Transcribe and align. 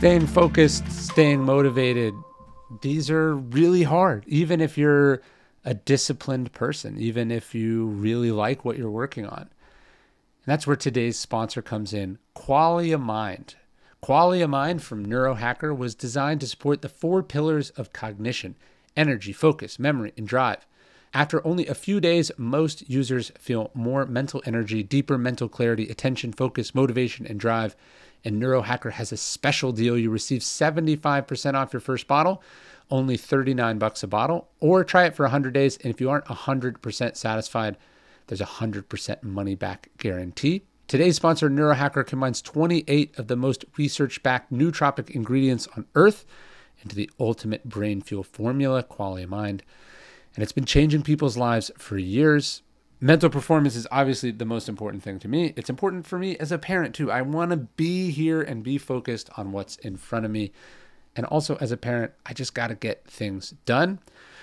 Staying 0.00 0.28
focused, 0.28 0.90
staying 0.90 1.42
motivated, 1.42 2.14
these 2.80 3.10
are 3.10 3.36
really 3.36 3.82
hard, 3.82 4.24
even 4.26 4.58
if 4.58 4.78
you're 4.78 5.20
a 5.62 5.74
disciplined 5.74 6.52
person, 6.52 6.98
even 6.98 7.30
if 7.30 7.54
you 7.54 7.84
really 7.84 8.30
like 8.30 8.64
what 8.64 8.78
you're 8.78 8.90
working 8.90 9.26
on. 9.26 9.40
And 9.42 10.46
that's 10.46 10.66
where 10.66 10.74
today's 10.74 11.18
sponsor 11.18 11.60
comes 11.60 11.92
in 11.92 12.16
Qualia 12.34 12.98
Mind. 12.98 13.56
Qualia 14.02 14.48
Mind 14.48 14.82
from 14.82 15.04
Neurohacker 15.04 15.76
was 15.76 15.94
designed 15.94 16.40
to 16.40 16.46
support 16.46 16.80
the 16.80 16.88
four 16.88 17.22
pillars 17.22 17.68
of 17.68 17.92
cognition 17.92 18.54
energy, 18.96 19.34
focus, 19.34 19.78
memory, 19.78 20.14
and 20.16 20.26
drive. 20.26 20.66
After 21.12 21.44
only 21.44 21.66
a 21.66 21.74
few 21.74 22.00
days, 22.00 22.30
most 22.36 22.88
users 22.88 23.32
feel 23.38 23.70
more 23.74 24.06
mental 24.06 24.42
energy, 24.46 24.84
deeper 24.84 25.18
mental 25.18 25.48
clarity, 25.48 25.88
attention, 25.88 26.32
focus, 26.32 26.74
motivation, 26.74 27.26
and 27.26 27.40
drive. 27.40 27.74
And 28.24 28.40
Neurohacker 28.40 28.92
has 28.92 29.10
a 29.10 29.16
special 29.16 29.72
deal. 29.72 29.98
You 29.98 30.10
receive 30.10 30.42
75% 30.42 31.54
off 31.54 31.72
your 31.72 31.80
first 31.80 32.06
bottle, 32.06 32.42
only 32.90 33.16
39 33.16 33.78
bucks 33.78 34.04
a 34.04 34.06
bottle, 34.06 34.50
or 34.60 34.84
try 34.84 35.04
it 35.04 35.16
for 35.16 35.24
100 35.24 35.52
days. 35.52 35.78
And 35.78 35.92
if 35.92 36.00
you 36.00 36.08
aren't 36.10 36.26
100% 36.26 37.16
satisfied, 37.16 37.76
there's 38.28 38.40
a 38.40 38.46
100% 38.46 39.22
money 39.24 39.56
back 39.56 39.88
guarantee. 39.98 40.62
Today's 40.86 41.16
sponsor, 41.16 41.50
Neurohacker, 41.50 42.06
combines 42.06 42.40
28 42.42 43.18
of 43.18 43.26
the 43.26 43.36
most 43.36 43.64
research 43.76 44.22
backed 44.22 44.52
nootropic 44.52 45.10
ingredients 45.10 45.66
on 45.76 45.86
Earth 45.96 46.24
into 46.82 46.94
the 46.94 47.10
ultimate 47.18 47.64
brain 47.64 48.00
fuel 48.00 48.22
formula, 48.22 48.84
Qualia 48.84 49.26
Mind. 49.26 49.64
And 50.34 50.42
it's 50.42 50.52
been 50.52 50.64
changing 50.64 51.02
people's 51.02 51.36
lives 51.36 51.70
for 51.76 51.98
years. 51.98 52.62
Mental 53.00 53.30
performance 53.30 53.76
is 53.76 53.88
obviously 53.90 54.30
the 54.30 54.44
most 54.44 54.68
important 54.68 55.02
thing 55.02 55.18
to 55.20 55.28
me. 55.28 55.54
It's 55.56 55.70
important 55.70 56.06
for 56.06 56.18
me 56.18 56.36
as 56.36 56.52
a 56.52 56.58
parent, 56.58 56.94
too. 56.94 57.10
I 57.10 57.22
want 57.22 57.50
to 57.50 57.56
be 57.56 58.10
here 58.10 58.42
and 58.42 58.62
be 58.62 58.78
focused 58.78 59.30
on 59.36 59.52
what's 59.52 59.76
in 59.76 59.96
front 59.96 60.24
of 60.24 60.30
me. 60.30 60.52
And 61.16 61.26
also, 61.26 61.56
as 61.56 61.72
a 61.72 61.76
parent, 61.76 62.12
I 62.26 62.34
just 62.34 62.54
got 62.54 62.68
to 62.68 62.74
get 62.74 63.04
things 63.06 63.54
done. 63.64 63.98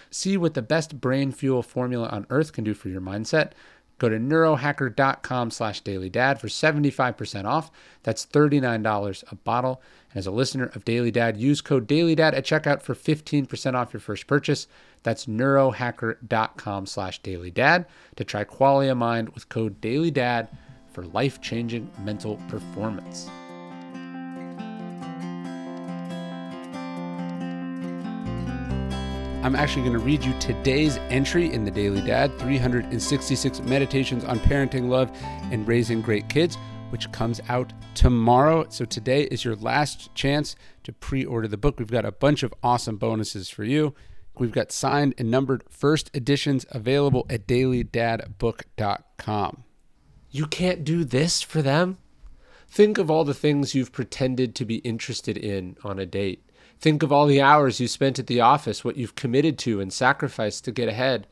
See 0.09 0.37
what 0.37 0.53
the 0.53 0.61
best 0.61 0.99
brain 0.99 1.31
fuel 1.31 1.61
formula 1.61 2.07
on 2.09 2.25
earth 2.29 2.51
can 2.51 2.63
do 2.63 2.73
for 2.73 2.89
your 2.89 3.01
mindset. 3.01 3.51
Go 3.97 4.09
to 4.09 4.17
neurohacker.com 4.17 5.51
slash 5.51 5.81
dailydad 5.81 6.39
for 6.39 6.47
75% 6.47 7.45
off. 7.45 7.71
That's 8.03 8.25
$39 8.25 9.31
a 9.31 9.35
bottle. 9.35 9.81
And 10.11 10.19
as 10.19 10.27
a 10.27 10.31
listener 10.31 10.71
of 10.75 10.85
Daily 10.85 11.11
Dad, 11.11 11.37
use 11.37 11.61
code 11.61 11.87
DailyDad 11.87 12.33
at 12.33 12.45
checkout 12.45 12.81
for 12.81 12.93
15% 12.93 13.73
off 13.73 13.93
your 13.93 13.99
first 13.99 14.27
purchase. 14.27 14.67
That's 15.03 15.25
neurohacker.com 15.25 16.85
slash 16.85 17.21
dailydad 17.21 17.85
to 18.15 18.23
try 18.23 18.43
Qualia 18.43 18.95
Mind 18.95 19.29
with 19.29 19.49
code 19.49 19.81
DailyDad 19.81 20.47
for 20.91 21.03
life-changing 21.05 21.89
mental 22.03 22.37
performance. 22.49 23.29
I'm 29.47 29.55
actually 29.55 29.83
going 29.83 29.97
to 29.97 29.99
read 29.99 30.25
you 30.25 30.37
today's 30.41 30.97
entry 31.07 31.53
in 31.53 31.63
the 31.63 31.71
Daily 31.71 32.01
Dad 32.01 32.37
366 32.37 33.61
Meditations 33.61 34.25
on 34.25 34.39
Parenting, 34.39 34.89
Love, 34.89 35.09
and 35.53 35.65
Raising 35.65 36.01
Great 36.01 36.27
Kids, 36.27 36.57
which 36.89 37.09
comes 37.13 37.39
out 37.47 37.71
tomorrow. 37.95 38.65
So 38.67 38.83
today 38.83 39.23
is 39.23 39.45
your 39.45 39.55
last 39.55 40.13
chance 40.13 40.57
to 40.83 40.91
pre 40.91 41.23
order 41.23 41.47
the 41.47 41.55
book. 41.55 41.79
We've 41.79 41.89
got 41.89 42.03
a 42.03 42.11
bunch 42.11 42.43
of 42.43 42.53
awesome 42.61 42.97
bonuses 42.97 43.49
for 43.49 43.63
you. 43.63 43.95
We've 44.37 44.51
got 44.51 44.73
signed 44.73 45.13
and 45.17 45.31
numbered 45.31 45.63
first 45.69 46.11
editions 46.13 46.65
available 46.71 47.25
at 47.29 47.47
dailydadbook.com. 47.47 49.63
You 50.29 50.45
can't 50.47 50.83
do 50.83 51.05
this 51.05 51.41
for 51.41 51.61
them? 51.61 51.99
Think 52.77 52.99
of 52.99 53.09
all 53.09 53.23
the 53.23 53.33
things 53.33 53.73
you've 53.73 53.91
pretended 53.91 54.53
to 54.53 54.63
be 54.63 54.75
interested 54.75 55.35
in 55.35 55.77
on 55.83 55.97
a 55.97 56.05
date. 56.05 56.47
Think 56.79 57.01
of 57.01 57.11
all 57.11 57.25
the 57.25 57.41
hours 57.41 57.79
you 57.79 57.87
spent 57.87 58.19
at 58.19 58.27
the 58.27 58.39
office, 58.39 58.85
what 58.85 58.97
you've 58.97 59.15
committed 59.15 59.57
to 59.57 59.81
and 59.81 59.91
sacrificed 59.91 60.63
to 60.65 60.71
get 60.71 60.87
ahead. 60.87 61.25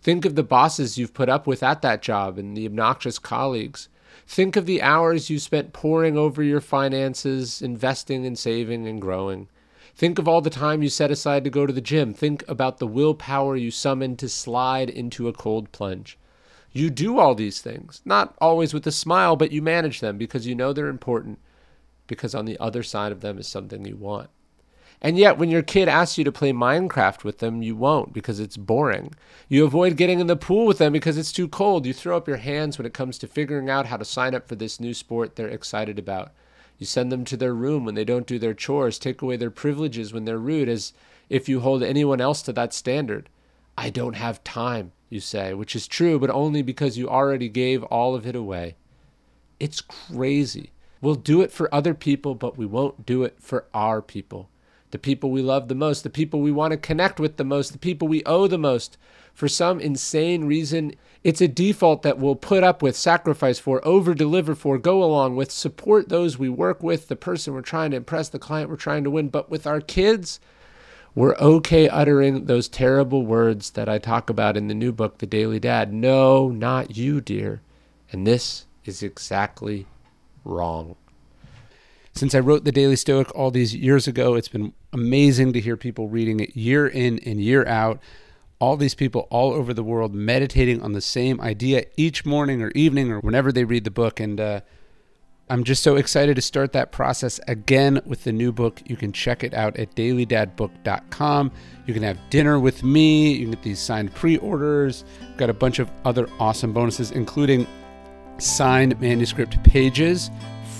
Think 0.00 0.24
of 0.24 0.36
the 0.36 0.44
bosses 0.44 0.98
you've 0.98 1.12
put 1.12 1.28
up 1.28 1.44
with 1.44 1.60
at 1.60 1.82
that 1.82 2.02
job 2.02 2.38
and 2.38 2.56
the 2.56 2.66
obnoxious 2.66 3.18
colleagues. 3.18 3.88
Think 4.28 4.54
of 4.54 4.64
the 4.64 4.80
hours 4.80 5.28
you 5.28 5.40
spent 5.40 5.72
poring 5.72 6.16
over 6.16 6.40
your 6.40 6.60
finances, 6.60 7.60
investing 7.60 8.24
and 8.24 8.38
saving 8.38 8.86
and 8.86 9.00
growing. 9.00 9.48
Think 9.96 10.20
of 10.20 10.28
all 10.28 10.40
the 10.40 10.50
time 10.50 10.84
you 10.84 10.88
set 10.88 11.10
aside 11.10 11.42
to 11.42 11.50
go 11.50 11.66
to 11.66 11.72
the 11.72 11.80
gym. 11.80 12.14
Think 12.14 12.44
about 12.46 12.78
the 12.78 12.86
willpower 12.86 13.56
you 13.56 13.72
summoned 13.72 14.20
to 14.20 14.28
slide 14.28 14.88
into 14.88 15.26
a 15.26 15.32
cold 15.32 15.72
plunge. 15.72 16.16
You 16.72 16.88
do 16.88 17.18
all 17.18 17.34
these 17.34 17.60
things, 17.60 18.00
not 18.04 18.34
always 18.40 18.72
with 18.72 18.86
a 18.86 18.92
smile, 18.92 19.36
but 19.36 19.52
you 19.52 19.60
manage 19.60 20.00
them 20.00 20.16
because 20.16 20.46
you 20.46 20.54
know 20.54 20.72
they're 20.72 20.88
important, 20.88 21.38
because 22.06 22.34
on 22.34 22.46
the 22.46 22.58
other 22.58 22.82
side 22.82 23.12
of 23.12 23.20
them 23.20 23.38
is 23.38 23.46
something 23.46 23.84
you 23.84 23.96
want. 23.96 24.30
And 25.04 25.18
yet, 25.18 25.36
when 25.36 25.50
your 25.50 25.62
kid 25.62 25.88
asks 25.88 26.16
you 26.16 26.22
to 26.22 26.30
play 26.30 26.52
Minecraft 26.52 27.24
with 27.24 27.38
them, 27.38 27.60
you 27.60 27.74
won't 27.74 28.12
because 28.12 28.38
it's 28.38 28.56
boring. 28.56 29.12
You 29.48 29.64
avoid 29.64 29.96
getting 29.96 30.20
in 30.20 30.28
the 30.28 30.36
pool 30.36 30.64
with 30.64 30.78
them 30.78 30.92
because 30.92 31.18
it's 31.18 31.32
too 31.32 31.48
cold. 31.48 31.84
You 31.84 31.92
throw 31.92 32.16
up 32.16 32.28
your 32.28 32.36
hands 32.36 32.78
when 32.78 32.86
it 32.86 32.94
comes 32.94 33.18
to 33.18 33.26
figuring 33.26 33.68
out 33.68 33.86
how 33.86 33.96
to 33.96 34.04
sign 34.04 34.32
up 34.32 34.46
for 34.46 34.54
this 34.54 34.78
new 34.78 34.94
sport 34.94 35.34
they're 35.34 35.48
excited 35.48 35.98
about. 35.98 36.32
You 36.78 36.86
send 36.86 37.10
them 37.10 37.24
to 37.26 37.36
their 37.36 37.52
room 37.52 37.84
when 37.84 37.96
they 37.96 38.04
don't 38.04 38.28
do 38.28 38.38
their 38.38 38.54
chores, 38.54 38.98
take 38.98 39.22
away 39.22 39.36
their 39.36 39.50
privileges 39.50 40.12
when 40.12 40.24
they're 40.24 40.38
rude, 40.38 40.68
as 40.68 40.92
if 41.28 41.48
you 41.48 41.60
hold 41.60 41.82
anyone 41.82 42.20
else 42.20 42.40
to 42.42 42.52
that 42.52 42.72
standard. 42.72 43.28
I 43.76 43.90
don't 43.90 44.14
have 44.16 44.44
time, 44.44 44.92
you 45.08 45.20
say, 45.20 45.54
which 45.54 45.74
is 45.74 45.86
true, 45.86 46.18
but 46.18 46.30
only 46.30 46.62
because 46.62 46.98
you 46.98 47.08
already 47.08 47.48
gave 47.48 47.82
all 47.84 48.14
of 48.14 48.26
it 48.26 48.36
away. 48.36 48.76
It's 49.58 49.80
crazy. 49.80 50.72
We'll 51.00 51.14
do 51.14 51.40
it 51.42 51.52
for 51.52 51.72
other 51.74 51.94
people, 51.94 52.34
but 52.34 52.56
we 52.56 52.66
won't 52.66 53.06
do 53.06 53.24
it 53.24 53.36
for 53.40 53.66
our 53.74 54.02
people 54.02 54.48
the 54.92 54.98
people 54.98 55.30
we 55.30 55.42
love 55.42 55.68
the 55.68 55.74
most, 55.74 56.04
the 56.04 56.10
people 56.10 56.40
we 56.40 56.52
want 56.52 56.70
to 56.70 56.76
connect 56.76 57.18
with 57.18 57.38
the 57.38 57.44
most, 57.44 57.72
the 57.72 57.78
people 57.78 58.06
we 58.06 58.22
owe 58.24 58.46
the 58.46 58.58
most. 58.58 58.96
For 59.34 59.48
some 59.48 59.80
insane 59.80 60.44
reason, 60.44 60.94
it's 61.24 61.40
a 61.40 61.48
default 61.48 62.02
that 62.02 62.18
we'll 62.18 62.36
put 62.36 62.62
up 62.62 62.82
with, 62.82 62.94
sacrifice 62.94 63.58
for, 63.58 63.84
over 63.88 64.12
deliver 64.12 64.54
for, 64.54 64.76
go 64.76 65.02
along 65.02 65.34
with, 65.34 65.50
support 65.50 66.10
those 66.10 66.38
we 66.38 66.50
work 66.50 66.82
with, 66.82 67.08
the 67.08 67.16
person 67.16 67.54
we're 67.54 67.62
trying 67.62 67.90
to 67.92 67.96
impress, 67.96 68.28
the 68.28 68.38
client 68.38 68.68
we're 68.68 68.76
trying 68.76 69.02
to 69.04 69.10
win. 69.10 69.28
But 69.28 69.50
with 69.50 69.66
our 69.66 69.80
kids, 69.80 70.38
we're 71.14 71.36
okay 71.36 71.88
uttering 71.88 72.46
those 72.46 72.68
terrible 72.68 73.26
words 73.26 73.70
that 73.72 73.88
I 73.88 73.98
talk 73.98 74.30
about 74.30 74.56
in 74.56 74.68
the 74.68 74.74
new 74.74 74.92
book, 74.92 75.18
The 75.18 75.26
Daily 75.26 75.60
Dad. 75.60 75.92
No, 75.92 76.48
not 76.48 76.96
you, 76.96 77.20
dear. 77.20 77.60
And 78.10 78.26
this 78.26 78.66
is 78.84 79.02
exactly 79.02 79.86
wrong. 80.44 80.96
Since 82.14 82.34
I 82.34 82.40
wrote 82.40 82.64
The 82.64 82.72
Daily 82.72 82.96
Stoic 82.96 83.34
all 83.34 83.50
these 83.50 83.74
years 83.74 84.06
ago, 84.06 84.34
it's 84.34 84.48
been 84.48 84.72
amazing 84.92 85.52
to 85.52 85.60
hear 85.60 85.76
people 85.76 86.08
reading 86.08 86.40
it 86.40 86.56
year 86.56 86.86
in 86.86 87.18
and 87.20 87.40
year 87.40 87.66
out. 87.66 88.00
All 88.58 88.76
these 88.76 88.94
people 88.94 89.26
all 89.30 89.52
over 89.52 89.74
the 89.74 89.82
world 89.82 90.14
meditating 90.14 90.82
on 90.82 90.92
the 90.92 91.00
same 91.00 91.40
idea 91.40 91.86
each 91.96 92.24
morning 92.24 92.62
or 92.62 92.70
evening 92.70 93.10
or 93.10 93.20
whenever 93.20 93.50
they 93.50 93.64
read 93.64 93.84
the 93.84 93.90
book. 93.90 94.20
And 94.20 94.40
uh, 94.40 94.60
I'm 95.52 95.64
just 95.64 95.82
so 95.82 95.96
excited 95.96 96.36
to 96.36 96.40
start 96.40 96.72
that 96.72 96.92
process 96.92 97.38
again 97.46 98.00
with 98.06 98.24
the 98.24 98.32
new 98.32 98.52
book. 98.52 98.80
You 98.86 98.96
can 98.96 99.12
check 99.12 99.44
it 99.44 99.52
out 99.52 99.76
at 99.76 99.94
dailydadbook.com. 99.94 101.52
You 101.84 101.92
can 101.92 102.02
have 102.02 102.18
dinner 102.30 102.58
with 102.58 102.82
me. 102.82 103.34
You 103.34 103.42
can 103.42 103.50
get 103.50 103.62
these 103.62 103.78
signed 103.78 104.14
pre 104.14 104.38
orders. 104.38 105.04
Got 105.36 105.50
a 105.50 105.52
bunch 105.52 105.78
of 105.78 105.90
other 106.06 106.26
awesome 106.40 106.72
bonuses, 106.72 107.10
including 107.10 107.66
signed 108.38 108.98
manuscript 108.98 109.62
pages 109.62 110.30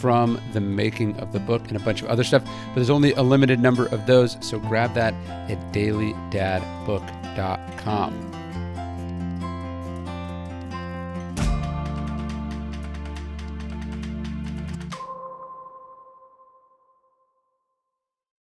from 0.01 0.41
the 0.55 0.61
making 0.63 1.19
of 1.19 1.35
the 1.35 1.41
book 1.41 1.69
and 1.69 1.77
a 1.77 1.81
bunch 1.81 2.01
of 2.01 2.09
other 2.09 2.25
stuff. 2.25 2.43
But 2.43 2.77
there's 2.77 2.89
only 2.89 3.13
a 3.13 3.23
limited 3.23 3.61
number 3.61 3.89
of 3.89 4.07
those, 4.07 4.39
so 4.41 4.59
grab 4.59 4.95
that 4.95 5.13
at 5.51 5.59
dailydadbook.com. 5.75 8.42